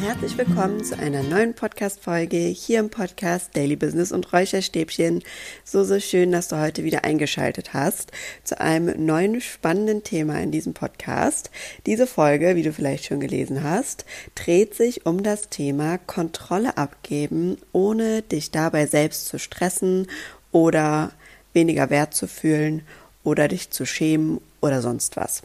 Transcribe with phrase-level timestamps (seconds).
[0.00, 5.24] herzlich willkommen zu einer neuen Podcast-Folge hier im Podcast Daily Business und Räucherstäbchen.
[5.64, 8.12] So, so schön, dass du heute wieder eingeschaltet hast
[8.44, 11.50] zu einem neuen spannenden Thema in diesem Podcast.
[11.84, 14.04] Diese Folge, wie du vielleicht schon gelesen hast,
[14.36, 20.06] dreht sich um das Thema Kontrolle abgeben, ohne dich dabei selbst zu stressen
[20.52, 21.10] oder
[21.54, 22.82] weniger Wert zu fühlen
[23.24, 25.42] oder dich zu schämen oder sonst was.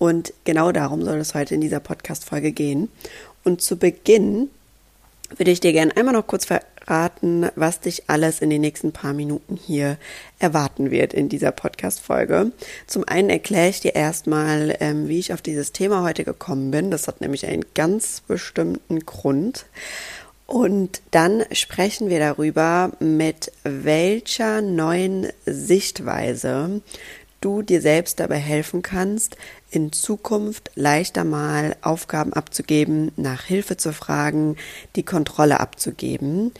[0.00, 2.88] Und genau darum soll es heute in dieser Podcast-Folge gehen.
[3.44, 4.50] Und zu Beginn
[5.36, 9.12] würde ich dir gerne einmal noch kurz verraten, was dich alles in den nächsten paar
[9.12, 9.96] Minuten hier
[10.38, 12.52] erwarten wird in dieser Podcast-Folge.
[12.86, 16.90] Zum einen erkläre ich dir erstmal, ähm, wie ich auf dieses Thema heute gekommen bin.
[16.90, 19.66] Das hat nämlich einen ganz bestimmten Grund.
[20.46, 26.80] Und dann sprechen wir darüber, mit welcher neuen Sichtweise
[27.40, 29.36] du dir selbst dabei helfen kannst,
[29.70, 34.56] in Zukunft leichter mal Aufgaben abzugeben, nach Hilfe zu fragen,
[34.96, 36.52] die Kontrolle abzugeben.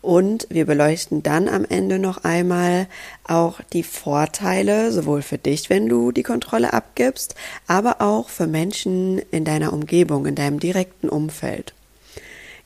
[0.00, 2.86] Und wir beleuchten dann am Ende noch einmal
[3.24, 7.34] auch die Vorteile, sowohl für dich, wenn du die Kontrolle abgibst,
[7.66, 11.74] aber auch für Menschen in deiner Umgebung, in deinem direkten Umfeld.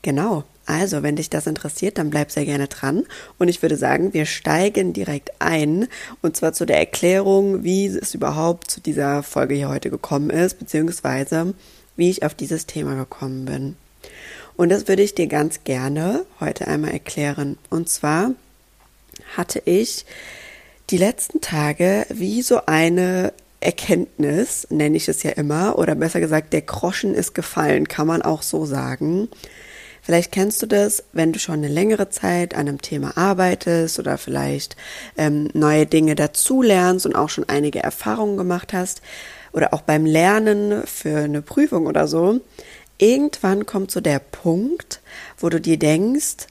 [0.03, 0.45] Genau.
[0.67, 3.05] Also, wenn dich das interessiert, dann bleib sehr gerne dran.
[3.39, 5.89] Und ich würde sagen, wir steigen direkt ein.
[6.21, 10.59] Und zwar zu der Erklärung, wie es überhaupt zu dieser Folge hier heute gekommen ist,
[10.59, 11.55] beziehungsweise
[11.97, 13.77] wie ich auf dieses Thema gekommen bin.
[14.57, 17.59] Und das würde ich dir ganz gerne heute einmal erklären.
[17.71, 18.33] Und zwar
[19.37, 20.05] hatte ich
[20.91, 26.53] die letzten Tage wie so eine Erkenntnis, nenne ich es ja immer, oder besser gesagt,
[26.53, 29.29] der Groschen ist gefallen, kann man auch so sagen
[30.05, 34.19] Vielleicht kennst du das, wenn du schon eine längere Zeit an einem Thema arbeitest oder
[34.19, 34.77] vielleicht
[35.17, 39.01] ähm, neue Dinge dazulernst und auch schon einige Erfahrungen gemacht hast
[39.53, 42.41] oder auch beim Lernen für eine Prüfung oder so.
[42.99, 45.01] Irgendwann kommt so der Punkt,
[45.39, 46.49] wo du dir denkst,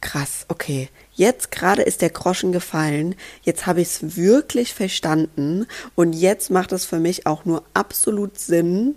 [0.00, 6.14] krass, okay, jetzt gerade ist der Groschen gefallen, jetzt habe ich es wirklich verstanden und
[6.14, 8.96] jetzt macht es für mich auch nur absolut Sinn,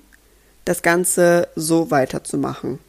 [0.66, 2.80] das Ganze so weiterzumachen.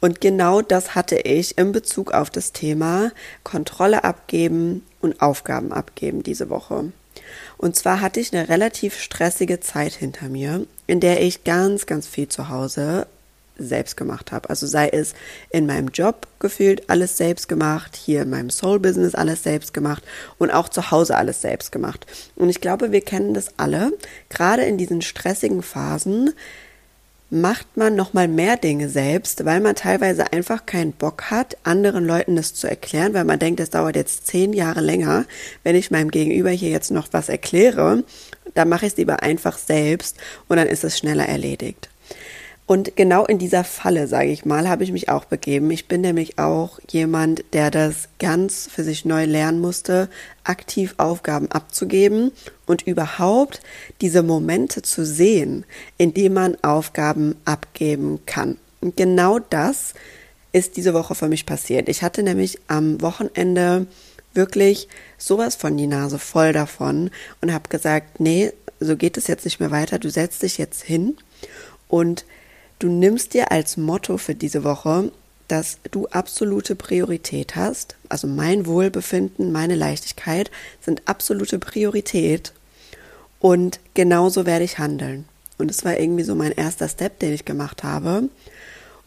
[0.00, 3.10] Und genau das hatte ich in Bezug auf das Thema
[3.42, 6.92] Kontrolle abgeben und Aufgaben abgeben diese Woche.
[7.56, 12.06] Und zwar hatte ich eine relativ stressige Zeit hinter mir, in der ich ganz, ganz
[12.06, 13.06] viel zu Hause
[13.58, 14.48] selbst gemacht habe.
[14.50, 15.14] Also sei es
[15.50, 20.04] in meinem Job gefühlt alles selbst gemacht, hier in meinem Soul Business alles selbst gemacht
[20.38, 22.06] und auch zu Hause alles selbst gemacht.
[22.36, 23.92] Und ich glaube, wir kennen das alle.
[24.28, 26.32] Gerade in diesen stressigen Phasen
[27.30, 32.06] macht man noch mal mehr Dinge selbst, weil man teilweise einfach keinen Bock hat, anderen
[32.06, 35.26] Leuten das zu erklären, weil man denkt, es dauert jetzt zehn Jahre länger,
[35.62, 38.04] wenn ich meinem Gegenüber hier jetzt noch was erkläre,
[38.54, 40.16] dann mache ich es lieber einfach selbst
[40.48, 41.90] und dann ist es schneller erledigt.
[42.68, 45.70] Und genau in dieser Falle, sage ich mal, habe ich mich auch begeben.
[45.70, 50.10] Ich bin nämlich auch jemand, der das ganz für sich neu lernen musste,
[50.44, 52.30] aktiv Aufgaben abzugeben
[52.66, 53.62] und überhaupt
[54.02, 55.64] diese Momente zu sehen,
[55.96, 58.58] in denen man Aufgaben abgeben kann.
[58.82, 59.94] Und genau das
[60.52, 61.88] ist diese Woche für mich passiert.
[61.88, 63.86] Ich hatte nämlich am Wochenende
[64.34, 67.08] wirklich sowas von die Nase voll davon
[67.40, 69.98] und habe gesagt, nee, so geht es jetzt nicht mehr weiter.
[69.98, 71.16] Du setzt dich jetzt hin
[71.88, 72.26] und
[72.78, 75.10] Du nimmst dir als Motto für diese Woche,
[75.48, 77.96] dass du absolute Priorität hast.
[78.08, 80.50] Also mein Wohlbefinden, meine Leichtigkeit
[80.80, 82.52] sind absolute Priorität.
[83.40, 85.24] Und genauso werde ich handeln.
[85.58, 88.28] Und es war irgendwie so mein erster Step, den ich gemacht habe.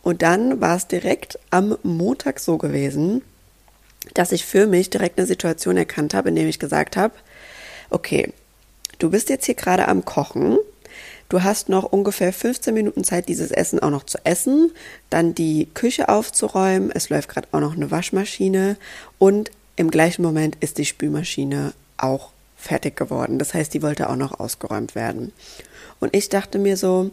[0.04, 3.22] Und dann war es direkt am Montag so gewesen,
[4.16, 7.14] dass ich für mich direkt eine Situation erkannt habe, in der ich gesagt habe,
[7.90, 8.34] okay,
[9.00, 10.58] du bist jetzt hier gerade am Kochen
[11.32, 14.74] Du hast noch ungefähr 15 Minuten Zeit, dieses Essen auch noch zu essen,
[15.10, 16.92] dann die Küche aufzuräumen.
[16.94, 18.76] Es läuft gerade auch noch eine Waschmaschine
[19.18, 23.40] und im gleichen Moment ist die Spülmaschine auch fertig geworden.
[23.40, 25.32] Das heißt, die wollte auch noch ausgeräumt werden.
[26.02, 27.12] Und ich dachte mir so,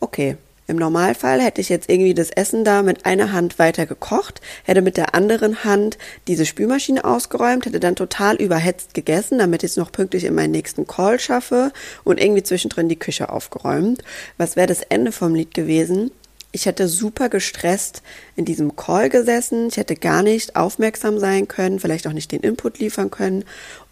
[0.00, 0.36] okay,
[0.70, 4.80] im Normalfall hätte ich jetzt irgendwie das Essen da mit einer Hand weiter gekocht, hätte
[4.80, 9.76] mit der anderen Hand diese Spülmaschine ausgeräumt, hätte dann total überhetzt gegessen, damit ich es
[9.76, 11.72] noch pünktlich in meinen nächsten Call schaffe
[12.04, 14.02] und irgendwie zwischendrin die Küche aufgeräumt.
[14.38, 16.12] Was wäre das Ende vom Lied gewesen?
[16.52, 18.02] Ich hätte super gestresst
[18.34, 19.68] in diesem Call gesessen.
[19.68, 23.44] Ich hätte gar nicht aufmerksam sein können, vielleicht auch nicht den Input liefern können.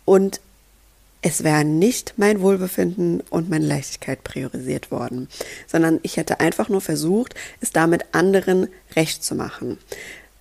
[0.04, 0.40] Und
[1.22, 5.28] es wäre nicht mein Wohlbefinden und meine Leichtigkeit priorisiert worden,
[5.66, 9.78] sondern ich hätte einfach nur versucht, es damit anderen recht zu machen.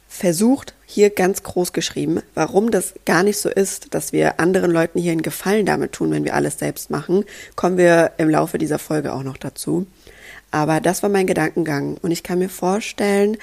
[0.09, 4.99] versucht, hier ganz groß geschrieben, warum das gar nicht so ist, dass wir anderen Leuten
[4.99, 7.25] hier einen Gefallen damit tun, wenn wir alles selbst machen,
[7.55, 9.85] kommen wir im Laufe dieser Folge auch noch dazu.
[10.49, 13.37] Aber das war mein Gedankengang und ich kann mir vorstellen,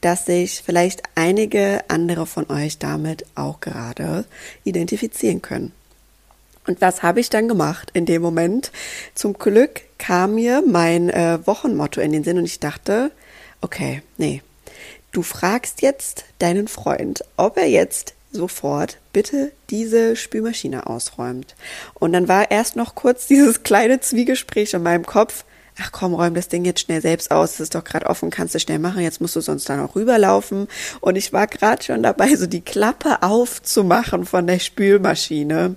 [0.00, 4.24] dass sich vielleicht einige andere von euch damit auch gerade
[4.64, 5.72] identifizieren können.
[6.66, 8.72] Und was habe ich dann gemacht in dem Moment?
[9.14, 13.10] Zum Glück kam mir mein äh, Wochenmotto in den Sinn und ich dachte,
[13.60, 14.42] okay, nee,
[15.12, 21.54] du fragst jetzt deinen Freund, ob er jetzt sofort bitte diese Spülmaschine ausräumt.
[21.94, 25.44] Und dann war erst noch kurz dieses kleine Zwiegespräch in meinem Kopf.
[25.78, 27.54] Ach komm, räum das Ding jetzt schnell selbst aus.
[27.54, 29.02] Es ist doch gerade offen, kannst du schnell machen.
[29.02, 30.68] Jetzt musst du sonst da noch rüberlaufen.
[31.00, 35.76] Und ich war gerade schon dabei, so die Klappe aufzumachen von der Spülmaschine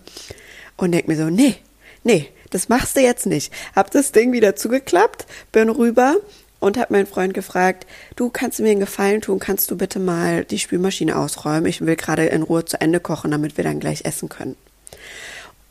[0.82, 1.56] und denk mir so, nee,
[2.04, 3.54] nee, das machst du jetzt nicht.
[3.76, 6.16] Hab das Ding wieder zugeklappt, bin rüber
[6.60, 7.86] und hab meinen Freund gefragt,
[8.16, 11.68] du kannst mir einen Gefallen tun, kannst du bitte mal die Spülmaschine ausräumen?
[11.68, 14.56] Ich will gerade in Ruhe zu Ende kochen, damit wir dann gleich essen können.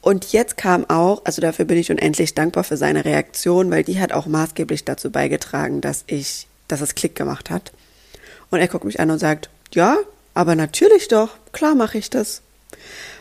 [0.01, 4.01] Und jetzt kam auch, also dafür bin ich unendlich dankbar für seine Reaktion, weil die
[4.01, 7.73] hat auch maßgeblich dazu beigetragen, dass ich, dass es Klick gemacht hat.
[8.51, 9.99] Und er guckt mich an und sagt, ja,
[10.35, 12.43] aber natürlich doch, klar mache ich das.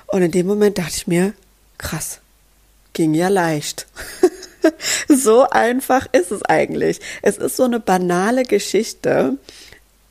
[0.05, 1.33] Und in dem Moment dachte ich mir,
[1.77, 2.19] Krass.
[2.93, 3.87] Ging ja leicht.
[5.07, 6.99] so einfach ist es eigentlich.
[7.21, 9.37] Es ist so eine banale Geschichte.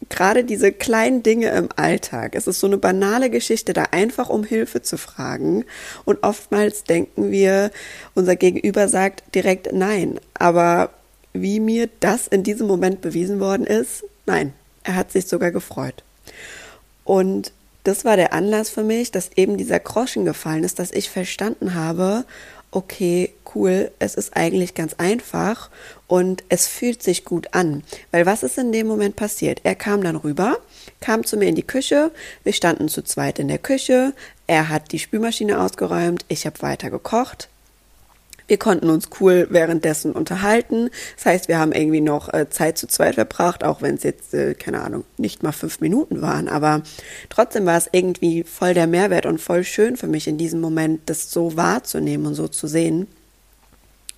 [0.08, 2.34] Gerade diese kleinen Dinge im Alltag.
[2.36, 5.64] Es ist so eine banale Geschichte, da einfach um Hilfe zu fragen.
[6.04, 7.70] Und oftmals denken wir,
[8.14, 10.20] unser Gegenüber sagt direkt nein.
[10.34, 10.90] Aber
[11.32, 14.52] wie mir das in diesem Moment bewiesen worden ist, nein.
[14.84, 16.04] Er hat sich sogar gefreut.
[17.04, 17.52] Und
[17.86, 21.74] das war der Anlass für mich, dass eben dieser Groschen gefallen ist, dass ich verstanden
[21.74, 22.24] habe,
[22.72, 25.70] okay, cool, es ist eigentlich ganz einfach
[26.08, 27.84] und es fühlt sich gut an.
[28.10, 29.60] Weil was ist in dem Moment passiert?
[29.62, 30.58] Er kam dann rüber,
[31.00, 32.10] kam zu mir in die Küche,
[32.42, 34.12] wir standen zu zweit in der Küche,
[34.46, 37.48] er hat die Spülmaschine ausgeräumt, ich habe weiter gekocht,
[38.46, 40.90] wir konnten uns cool währenddessen unterhalten.
[41.16, 44.34] Das heißt, wir haben irgendwie noch äh, Zeit zu zweit verbracht, auch wenn es jetzt,
[44.34, 46.48] äh, keine Ahnung, nicht mal fünf Minuten waren.
[46.48, 46.82] Aber
[47.28, 51.00] trotzdem war es irgendwie voll der Mehrwert und voll schön für mich in diesem Moment,
[51.06, 53.08] das so wahrzunehmen und so zu sehen.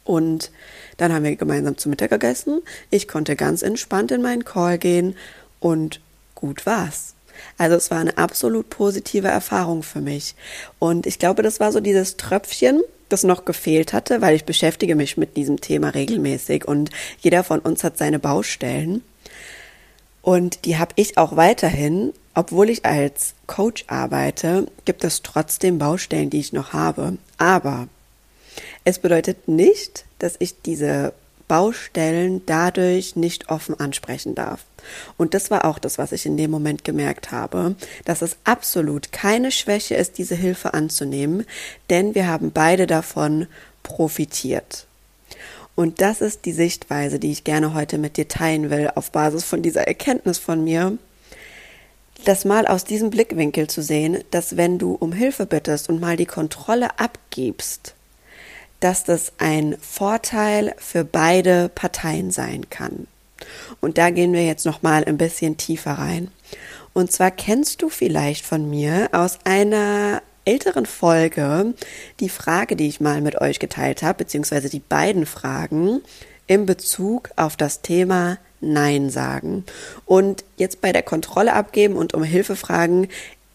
[0.04, 0.50] Und
[0.96, 2.62] dann haben wir gemeinsam zu Mittag gegessen.
[2.90, 5.14] Ich konnte ganz entspannt in meinen Call gehen
[5.60, 6.00] und
[6.34, 7.14] gut war's.
[7.56, 10.34] Also es war eine absolut positive Erfahrung für mich.
[10.78, 14.94] Und ich glaube, das war so dieses Tröpfchen, das noch gefehlt hatte, weil ich beschäftige
[14.94, 16.90] mich mit diesem Thema regelmäßig und
[17.20, 19.02] jeder von uns hat seine Baustellen.
[20.22, 26.30] Und die habe ich auch weiterhin, obwohl ich als Coach arbeite, gibt es trotzdem Baustellen,
[26.30, 27.16] die ich noch habe.
[27.38, 27.88] Aber
[28.84, 31.14] es bedeutet nicht, dass ich diese
[31.48, 34.64] Baustellen dadurch nicht offen ansprechen darf.
[35.16, 37.74] Und das war auch das, was ich in dem Moment gemerkt habe,
[38.04, 41.44] dass es absolut keine Schwäche ist, diese Hilfe anzunehmen,
[41.90, 43.46] denn wir haben beide davon
[43.82, 44.86] profitiert.
[45.74, 49.44] Und das ist die Sichtweise, die ich gerne heute mit dir teilen will, auf Basis
[49.44, 50.98] von dieser Erkenntnis von mir,
[52.24, 56.16] das mal aus diesem Blickwinkel zu sehen, dass wenn du um Hilfe bittest und mal
[56.16, 57.94] die Kontrolle abgibst,
[58.80, 63.06] dass das ein Vorteil für beide Parteien sein kann.
[63.80, 66.30] Und da gehen wir jetzt noch mal ein bisschen tiefer rein.
[66.92, 71.74] Und zwar kennst du vielleicht von mir aus einer älteren Folge
[72.20, 76.00] die Frage, die ich mal mit euch geteilt habe, beziehungsweise die beiden Fragen
[76.46, 79.64] in Bezug auf das Thema Nein sagen.
[80.06, 83.08] Und jetzt bei der Kontrolle abgeben und um Hilfe fragen,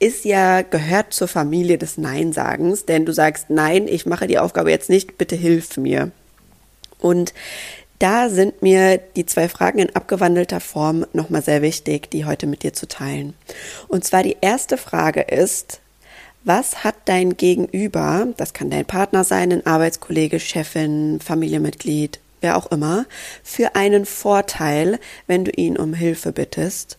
[0.03, 4.69] ist ja, gehört zur Familie des Nein-Sagens, denn du sagst, nein, ich mache die Aufgabe
[4.69, 6.12] jetzt nicht, bitte hilf mir.
[7.00, 7.33] Und
[8.00, 12.63] da sind mir die zwei Fragen in abgewandelter Form nochmal sehr wichtig, die heute mit
[12.63, 13.33] dir zu teilen.
[13.88, 15.79] Und zwar die erste Frage ist,
[16.43, 22.69] was hat dein Gegenüber, das kann dein Partner sein, ein Arbeitskollege, Chefin, Familienmitglied, wer auch
[22.72, 23.05] immer,
[23.41, 26.98] für einen Vorteil, wenn du ihn um Hilfe bittest?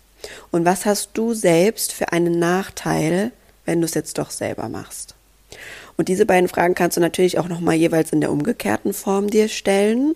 [0.50, 3.33] Und was hast du selbst für einen Nachteil,
[3.64, 5.14] wenn du es jetzt doch selber machst?
[5.97, 9.49] Und diese beiden Fragen kannst du natürlich auch nochmal jeweils in der umgekehrten Form dir
[9.49, 10.14] stellen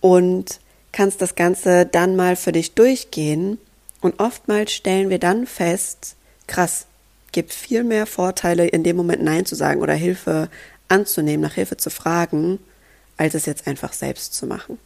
[0.00, 0.60] und
[0.92, 3.58] kannst das Ganze dann mal für dich durchgehen.
[4.00, 6.86] Und oftmals stellen wir dann fest, krass,
[7.32, 10.48] gibt viel mehr Vorteile, in dem Moment Nein zu sagen oder Hilfe
[10.88, 12.58] anzunehmen, nach Hilfe zu fragen,
[13.16, 14.78] als es jetzt einfach selbst zu machen.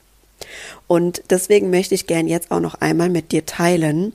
[0.87, 4.13] Und deswegen möchte ich gern jetzt auch noch einmal mit dir teilen,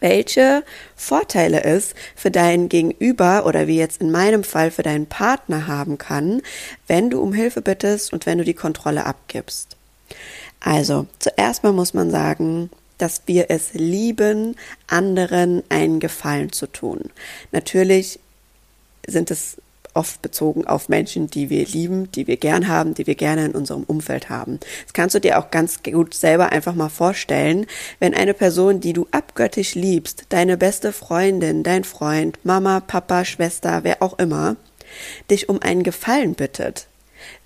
[0.00, 0.64] welche
[0.96, 5.98] Vorteile es für deinen Gegenüber oder wie jetzt in meinem Fall für deinen Partner haben
[5.98, 6.42] kann,
[6.86, 9.76] wenn du um Hilfe bittest und wenn du die Kontrolle abgibst.
[10.60, 17.10] Also, zuerst mal muss man sagen, dass wir es lieben, anderen einen Gefallen zu tun.
[17.52, 18.18] Natürlich
[19.06, 19.56] sind es
[19.94, 23.52] oft bezogen auf Menschen, die wir lieben, die wir gern haben, die wir gerne in
[23.52, 24.60] unserem Umfeld haben.
[24.84, 27.66] Das kannst du dir auch ganz gut selber einfach mal vorstellen,
[28.00, 33.80] wenn eine Person, die du abgöttisch liebst, deine beste Freundin, dein Freund, Mama, Papa, Schwester,
[33.84, 34.56] wer auch immer,
[35.30, 36.86] dich um einen Gefallen bittet.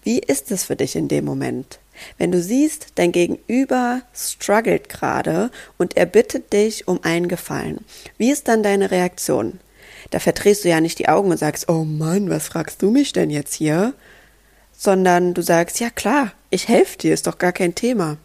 [0.03, 1.79] Wie ist es für dich in dem Moment?
[2.17, 7.85] Wenn du siehst, dein Gegenüber struggelt gerade und er bittet dich um einen Gefallen,
[8.17, 9.61] wie ist dann deine Reaktion?
[10.11, 13.13] Da verdrehst du ja nicht die Augen und sagst, oh Mann, was fragst du mich
[13.13, 13.95] denn jetzt hier?
[14.77, 18.17] Sondern du sagst, ja klar, ich helfe dir, ist doch gar kein Thema.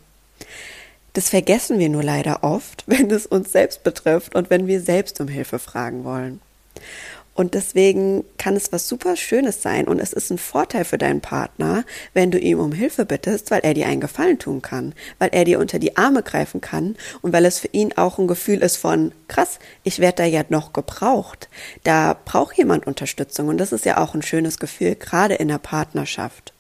[1.13, 5.19] Das vergessen wir nur leider oft, wenn es uns selbst betrifft und wenn wir selbst
[5.19, 6.41] um Hilfe fragen wollen.
[7.35, 11.21] Und deswegen kann es was super Schönes sein und es ist ein Vorteil für deinen
[11.21, 15.29] Partner, wenn du ihm um Hilfe bittest, weil er dir einen Gefallen tun kann, weil
[15.31, 18.59] er dir unter die Arme greifen kann und weil es für ihn auch ein Gefühl
[18.59, 21.49] ist von, krass, ich werde da ja noch gebraucht.
[21.83, 25.57] Da braucht jemand Unterstützung und das ist ja auch ein schönes Gefühl, gerade in der
[25.57, 26.53] Partnerschaft.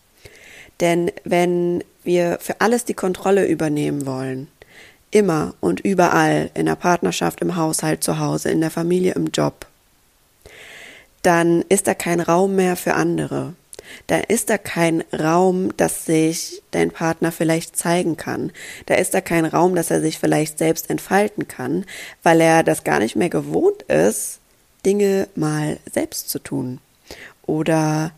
[0.79, 4.47] Denn wenn wir für alles die Kontrolle übernehmen wollen,
[5.11, 9.67] immer und überall in der Partnerschaft, im Haushalt, zu Hause, in der Familie, im Job,
[11.23, 13.53] dann ist da kein Raum mehr für andere.
[14.07, 18.51] Da ist da kein Raum, dass sich dein Partner vielleicht zeigen kann.
[18.85, 21.85] Da ist da kein Raum, dass er sich vielleicht selbst entfalten kann,
[22.21, 24.39] weil er das gar nicht mehr gewohnt ist,
[24.85, 26.79] Dinge mal selbst zu tun.
[27.45, 28.11] Oder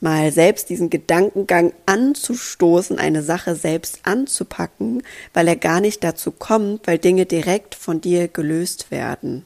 [0.00, 5.02] mal selbst diesen Gedankengang anzustoßen, eine Sache selbst anzupacken,
[5.34, 9.44] weil er gar nicht dazu kommt, weil Dinge direkt von dir gelöst werden.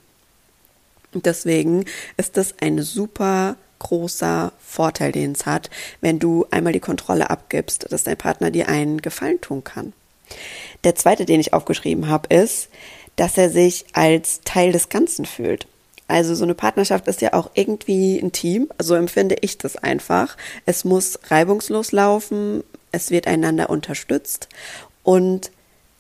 [1.15, 1.85] Und deswegen
[2.17, 5.69] ist das ein super großer Vorteil, den es hat,
[6.01, 9.93] wenn du einmal die Kontrolle abgibst, dass dein Partner dir einen Gefallen tun kann.
[10.85, 12.69] Der zweite, den ich aufgeschrieben habe, ist,
[13.17, 15.67] dass er sich als Teil des Ganzen fühlt.
[16.09, 20.37] Also so eine Partnerschaft ist ja auch irgendwie ein Team, so empfinde ich das einfach.
[20.67, 24.49] Es muss reibungslos laufen, es wird einander unterstützt
[25.03, 25.51] und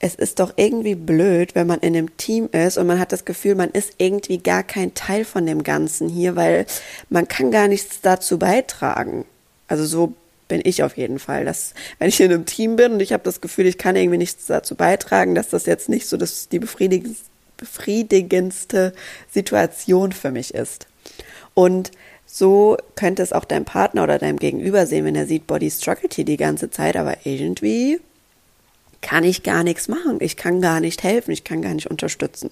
[0.04, 3.24] es ist doch irgendwie blöd, wenn man in einem Team ist und man hat das
[3.24, 6.66] Gefühl, man ist irgendwie gar kein Teil von dem Ganzen hier, weil
[7.08, 9.24] man kann gar nichts dazu beitragen.
[9.68, 10.12] Also so
[10.48, 13.22] bin ich auf jeden Fall, dass wenn ich in einem Team bin und ich habe
[13.22, 16.58] das Gefühl, ich kann irgendwie nichts dazu beitragen, dass das jetzt nicht so das die
[16.58, 18.94] befriedigendste
[19.30, 20.88] Situation für mich ist.
[21.54, 21.92] Und
[22.26, 26.14] so könnte es auch dein Partner oder deinem Gegenüber sehen, wenn er sieht, Body struggelt
[26.14, 28.00] hier die ganze Zeit, aber irgendwie
[29.12, 30.16] kann ich gar nichts machen.
[30.20, 31.32] Ich kann gar nicht helfen.
[31.32, 32.50] Ich kann gar nicht unterstützen.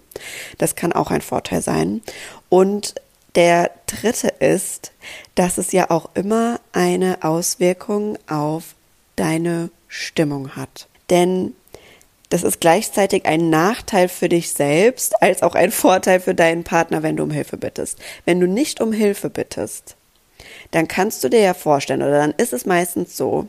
[0.59, 2.03] Das kann auch ein Vorteil sein.
[2.51, 2.97] Und
[3.35, 4.93] der dritte ist,
[5.37, 8.75] dass es ja auch immer eine Auswirkung auf
[9.17, 10.87] deine Stimmung hat.
[11.09, 11.55] Denn
[12.29, 17.03] das ist gleichzeitig ein Nachteil für dich selbst als auch ein Vorteil für deinen Partner,
[17.03, 17.99] wenn du um Hilfe bittest.
[18.27, 19.97] Wenn du nicht um Hilfe bittest,
[20.73, 23.49] dann kannst du dir ja vorstellen, oder dann ist es meistens so,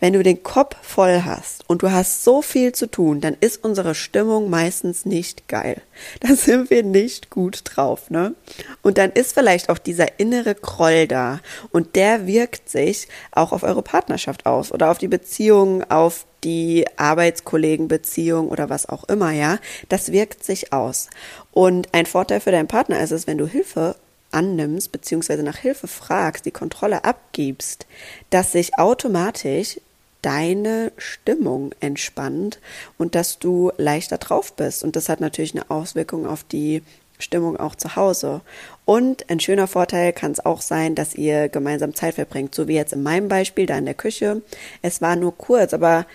[0.00, 3.64] wenn du den Kopf voll hast und du hast so viel zu tun, dann ist
[3.64, 5.82] unsere Stimmung meistens nicht geil.
[6.20, 8.34] Da sind wir nicht gut drauf, ne?
[8.82, 13.62] Und dann ist vielleicht auch dieser innere Groll da und der wirkt sich auch auf
[13.62, 19.58] eure Partnerschaft aus oder auf die Beziehung, auf die Arbeitskollegenbeziehung oder was auch immer, ja?
[19.88, 21.08] Das wirkt sich aus.
[21.50, 23.96] Und ein Vorteil für deinen Partner ist es, wenn du Hilfe
[24.30, 27.86] annimmst, beziehungsweise nach Hilfe fragst, die Kontrolle abgibst,
[28.30, 29.80] dass sich automatisch
[30.22, 32.58] deine Stimmung entspannt
[32.98, 34.84] und dass du leichter drauf bist.
[34.84, 36.82] Und das hat natürlich eine Auswirkung auf die
[37.18, 38.40] Stimmung auch zu Hause.
[38.84, 42.74] Und ein schöner Vorteil kann es auch sein, dass ihr gemeinsam Zeit verbringt, so wie
[42.74, 44.42] jetzt in meinem Beispiel da in der Küche.
[44.82, 46.06] Es war nur kurz, aber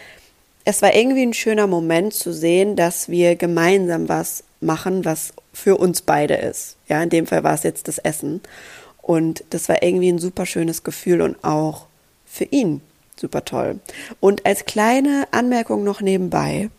[0.65, 5.77] es war irgendwie ein schöner Moment zu sehen, dass wir gemeinsam was machen, was für
[5.77, 6.77] uns beide ist.
[6.88, 8.41] Ja, in dem Fall war es jetzt das Essen.
[9.01, 11.88] Und das war irgendwie ein super schönes Gefühl und auch
[12.25, 12.82] für ihn
[13.15, 13.79] super toll.
[14.20, 16.70] Und als kleine Anmerkung noch nebenbei,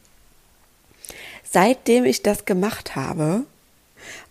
[1.42, 3.44] seitdem ich das gemacht habe,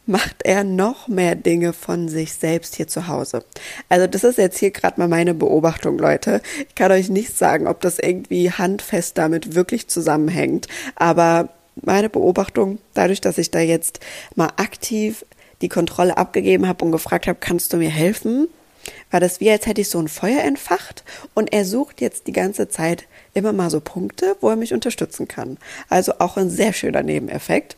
[0.06, 3.46] macht er noch mehr Dinge von sich selbst hier zu Hause.
[3.90, 6.42] Also das ist jetzt hier gerade mal meine Beobachtung, Leute.
[6.68, 12.80] Ich kann euch nicht sagen, ob das irgendwie handfest damit wirklich zusammenhängt, aber meine Beobachtung,
[12.94, 14.00] dadurch, dass ich da jetzt
[14.36, 15.26] mal aktiv
[15.62, 18.48] die Kontrolle abgegeben habe und gefragt habe, kannst du mir helfen?
[19.12, 21.04] War das wie, als hätte ich so ein Feuer entfacht
[21.34, 25.28] und er sucht jetzt die ganze Zeit immer mal so Punkte, wo er mich unterstützen
[25.28, 25.58] kann.
[25.90, 27.78] Also auch ein sehr schöner Nebeneffekt.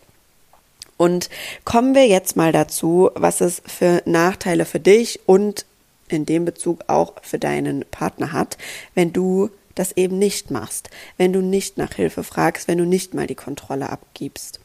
[0.98, 1.30] Und
[1.64, 5.66] kommen wir jetzt mal dazu, was es für Nachteile für dich und
[6.08, 8.58] in dem Bezug auch für deinen Partner hat,
[8.94, 13.14] wenn du das eben nicht machst, wenn du nicht nach Hilfe fragst, wenn du nicht
[13.14, 14.60] mal die Kontrolle abgibst.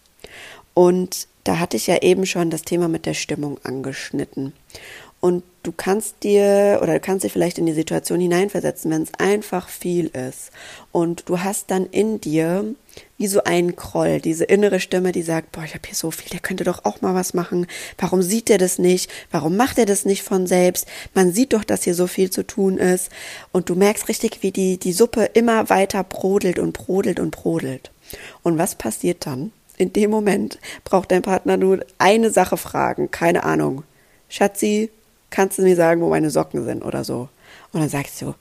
[0.75, 4.53] Und da hatte ich ja eben schon das Thema mit der Stimmung angeschnitten.
[5.21, 9.13] Und du kannst dir oder du kannst dich vielleicht in die Situation hineinversetzen, wenn es
[9.19, 10.51] einfach viel ist.
[10.93, 12.75] Und du hast dann in dir
[13.19, 16.31] wie so einen Kroll, diese innere Stimme, die sagt, boah, ich habe hier so viel,
[16.31, 17.67] der könnte doch auch mal was machen.
[17.99, 19.11] Warum sieht er das nicht?
[19.31, 20.87] Warum macht er das nicht von selbst?
[21.13, 23.11] Man sieht doch, dass hier so viel zu tun ist.
[23.53, 27.91] Und du merkst richtig, wie die, die Suppe immer weiter brodelt und brodelt und brodelt.
[28.43, 29.53] Und was passiert dann?
[29.77, 33.85] In dem Moment braucht dein Partner nur eine Sache fragen, keine Ahnung.
[34.29, 34.91] Schatzi,
[35.31, 37.29] kannst du mir sagen, wo meine Socken sind oder so?
[37.73, 38.35] Und dann sagst du,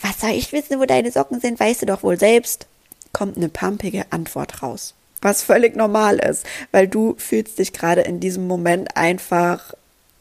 [0.00, 1.60] was soll ich wissen, wo deine Socken sind?
[1.60, 2.66] Weißt du doch wohl selbst.
[3.12, 4.94] Kommt eine pumpige Antwort raus.
[5.20, 9.74] Was völlig normal ist, weil du fühlst dich gerade in diesem Moment einfach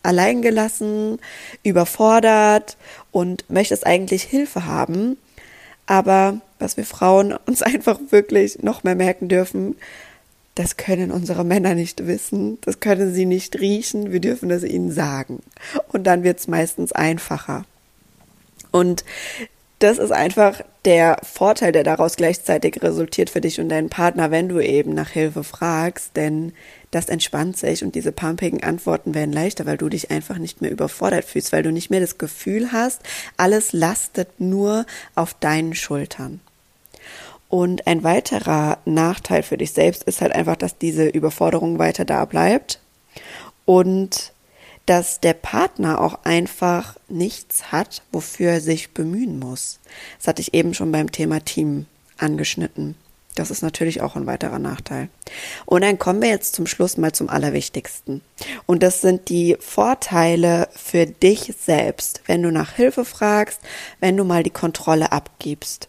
[0.03, 1.19] alleingelassen,
[1.63, 2.77] überfordert
[3.11, 5.17] und möchtest eigentlich Hilfe haben.
[5.87, 9.75] Aber was wir Frauen uns einfach wirklich noch mehr merken dürfen,
[10.55, 14.91] das können unsere Männer nicht wissen, das können sie nicht riechen, wir dürfen es ihnen
[14.91, 15.41] sagen.
[15.91, 17.65] Und dann wird es meistens einfacher.
[18.71, 19.03] Und
[19.79, 24.47] das ist einfach der Vorteil, der daraus gleichzeitig resultiert für dich und deinen Partner, wenn
[24.47, 26.53] du eben nach Hilfe fragst, denn
[26.91, 30.71] das entspannt sich und diese pumpigen Antworten werden leichter, weil du dich einfach nicht mehr
[30.71, 33.01] überfordert fühlst, weil du nicht mehr das Gefühl hast,
[33.37, 36.41] alles lastet nur auf deinen Schultern.
[37.49, 42.25] Und ein weiterer Nachteil für dich selbst ist halt einfach, dass diese Überforderung weiter da
[42.25, 42.79] bleibt
[43.65, 44.30] und
[44.85, 49.79] dass der Partner auch einfach nichts hat, wofür er sich bemühen muss.
[50.17, 51.85] Das hatte ich eben schon beim Thema Team
[52.17, 52.95] angeschnitten.
[53.35, 55.07] Das ist natürlich auch ein weiterer Nachteil.
[55.65, 58.21] Und dann kommen wir jetzt zum Schluss mal zum Allerwichtigsten.
[58.65, 63.61] Und das sind die Vorteile für dich selbst, wenn du nach Hilfe fragst,
[64.01, 65.87] wenn du mal die Kontrolle abgibst.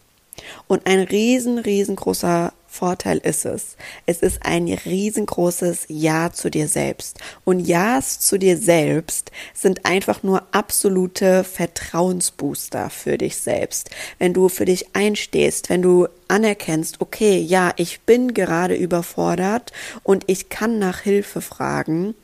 [0.68, 3.76] Und ein riesen, riesengroßer Vorteil ist es.
[4.06, 7.18] Es ist ein riesengroßes Ja zu dir selbst.
[7.44, 13.90] Und Ja's zu dir selbst sind einfach nur absolute Vertrauensbooster für dich selbst.
[14.18, 19.70] Wenn du für dich einstehst, wenn du anerkennst, okay, ja, ich bin gerade überfordert
[20.02, 22.14] und ich kann nach Hilfe fragen,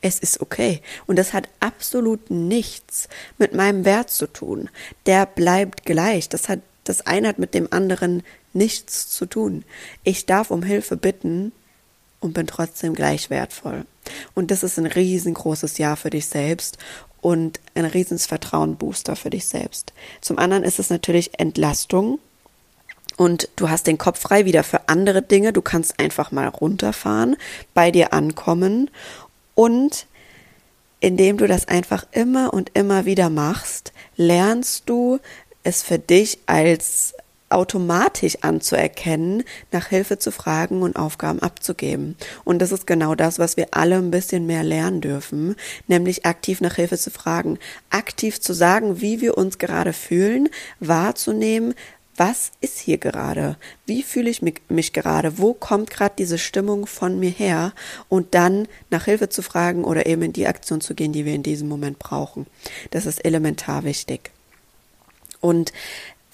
[0.00, 0.82] es ist okay.
[1.08, 4.70] Und das hat absolut nichts mit meinem Wert zu tun.
[5.06, 6.28] Der bleibt gleich.
[6.28, 8.22] Das hat das eine hat mit dem anderen
[8.52, 9.64] nichts zu tun.
[10.04, 11.52] Ich darf um Hilfe bitten
[12.20, 13.84] und bin trotzdem gleich wertvoll.
[14.34, 16.78] Und das ist ein riesengroßes Ja für dich selbst
[17.20, 19.92] und ein riesens Vertrauenbooster für dich selbst.
[20.20, 22.18] Zum anderen ist es natürlich Entlastung
[23.16, 25.52] und du hast den Kopf frei wieder für andere Dinge.
[25.52, 27.36] Du kannst einfach mal runterfahren,
[27.74, 28.90] bei dir ankommen
[29.54, 30.06] und
[31.00, 35.20] indem du das einfach immer und immer wieder machst, lernst du
[35.64, 37.14] es für dich als
[37.50, 39.42] automatisch anzuerkennen,
[39.72, 42.16] nach Hilfe zu fragen und Aufgaben abzugeben.
[42.44, 46.60] Und das ist genau das, was wir alle ein bisschen mehr lernen dürfen, nämlich aktiv
[46.60, 47.58] nach Hilfe zu fragen,
[47.90, 50.48] aktiv zu sagen, wie wir uns gerade fühlen,
[50.80, 51.74] wahrzunehmen,
[52.16, 53.56] was ist hier gerade?
[53.86, 55.38] Wie fühle ich mich, mich gerade?
[55.38, 57.72] Wo kommt gerade diese Stimmung von mir her?
[58.08, 61.34] Und dann nach Hilfe zu fragen oder eben in die Aktion zu gehen, die wir
[61.34, 62.46] in diesem Moment brauchen.
[62.90, 64.32] Das ist elementar wichtig.
[65.40, 65.72] Und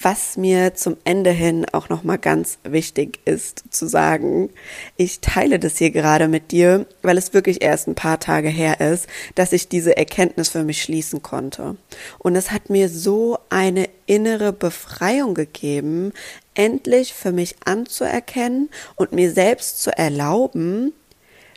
[0.04, 4.50] was mir zum Ende hin auch noch mal ganz wichtig ist zu sagen,
[4.98, 8.80] ich teile das hier gerade mit dir, weil es wirklich erst ein paar Tage her
[8.80, 11.76] ist, dass ich diese Erkenntnis für mich schließen konnte.
[12.18, 16.12] Und es hat mir so eine innere Befreiung gegeben,
[16.54, 20.92] endlich für mich anzuerkennen und mir selbst zu erlauben,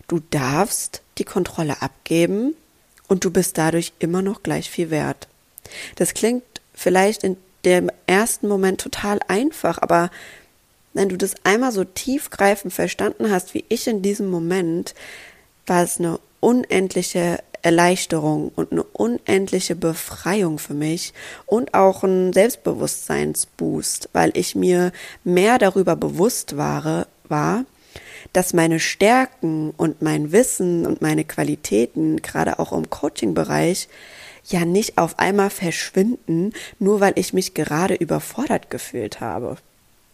[0.08, 2.56] du darfst die Kontrolle abgeben
[3.10, 5.28] und du bist dadurch immer noch gleich viel wert.
[5.96, 6.44] Das klingt
[6.78, 10.12] vielleicht in dem ersten Moment total einfach, aber
[10.94, 14.94] wenn du das einmal so tiefgreifend verstanden hast, wie ich in diesem Moment,
[15.66, 21.14] war es eine unendliche Erleichterung und eine unendliche Befreiung für mich
[21.46, 24.92] und auch ein Selbstbewusstseinsboost, weil ich mir
[25.24, 27.66] mehr darüber bewusst war, war,
[28.34, 33.90] dass meine Stärken und mein Wissen und meine Qualitäten, gerade auch im Coaching-Bereich,
[34.52, 39.58] ja nicht auf einmal verschwinden, nur weil ich mich gerade überfordert gefühlt habe.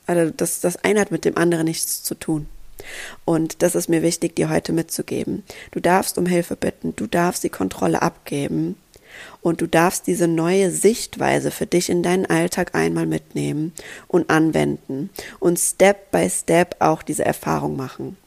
[0.06, 2.48] Also das, das eine hat mit dem anderen nichts zu tun.
[3.26, 5.44] Und das ist mir wichtig, dir heute mitzugeben.
[5.72, 8.76] Du darfst um Hilfe bitten, du darfst die Kontrolle abgeben
[9.42, 13.74] und du darfst diese neue Sichtweise für dich in deinen Alltag einmal mitnehmen
[14.08, 18.18] und anwenden und Step by Step auch diese Erfahrung machen.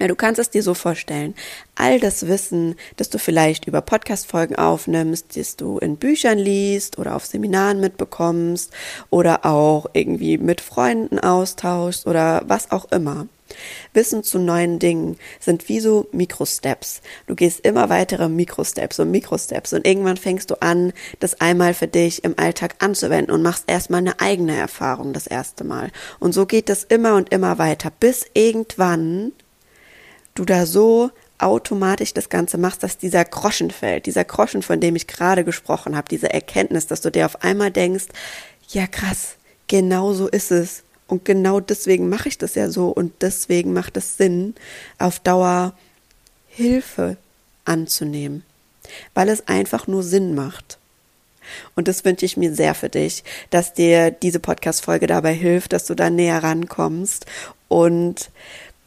[0.00, 1.34] Ja, du kannst es dir so vorstellen.
[1.74, 7.14] All das Wissen, das du vielleicht über Podcast-Folgen aufnimmst, das du in Büchern liest oder
[7.14, 8.72] auf Seminaren mitbekommst
[9.10, 13.26] oder auch irgendwie mit Freunden austauschst oder was auch immer.
[13.92, 17.02] Wissen zu neuen Dingen sind wie so Mikrosteps.
[17.26, 21.88] Du gehst immer weitere Mikrosteps und Mikrosteps und irgendwann fängst du an, das einmal für
[21.88, 25.90] dich im Alltag anzuwenden und machst erstmal eine eigene Erfahrung das erste Mal.
[26.20, 29.32] Und so geht das immer und immer weiter, bis irgendwann
[30.34, 34.96] du da so automatisch das Ganze machst, dass dieser Groschen fällt, dieser Groschen, von dem
[34.96, 38.06] ich gerade gesprochen habe, diese Erkenntnis, dass du dir auf einmal denkst,
[38.68, 40.82] ja krass, genau so ist es.
[41.06, 44.54] Und genau deswegen mache ich das ja so und deswegen macht es Sinn,
[44.98, 45.74] auf Dauer
[46.46, 47.16] Hilfe
[47.64, 48.44] anzunehmen,
[49.14, 50.78] weil es einfach nur Sinn macht.
[51.74, 55.84] Und das wünsche ich mir sehr für dich, dass dir diese Podcast-Folge dabei hilft, dass
[55.84, 57.26] du da näher rankommst
[57.66, 58.30] und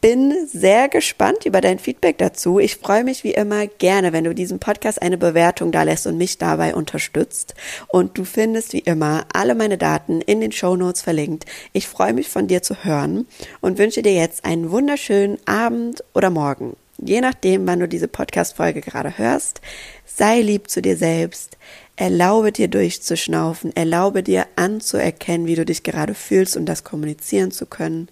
[0.03, 2.59] bin sehr gespannt über dein Feedback dazu.
[2.59, 6.17] Ich freue mich wie immer gerne, wenn du diesem Podcast eine Bewertung da lässt und
[6.17, 7.55] mich dabei unterstützt.
[7.87, 11.45] Und du findest wie immer alle meine Daten in den Show Notes verlinkt.
[11.71, 13.27] Ich freue mich von dir zu hören
[13.61, 16.75] und wünsche dir jetzt einen wunderschönen Abend oder Morgen.
[16.97, 19.61] Je nachdem, wann du diese Podcast-Folge gerade hörst,
[20.05, 21.57] sei lieb zu dir selbst.
[21.95, 27.67] Erlaube dir durchzuschnaufen, erlaube dir anzuerkennen, wie du dich gerade fühlst und das kommunizieren zu
[27.67, 28.09] können.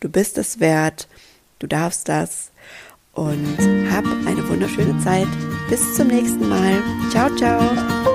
[0.00, 1.06] Du bist es wert
[1.64, 2.50] Du darfst das.
[3.14, 3.56] Und
[3.90, 5.28] hab eine wunderschöne Zeit.
[5.70, 6.82] Bis zum nächsten Mal.
[7.10, 8.13] Ciao, ciao.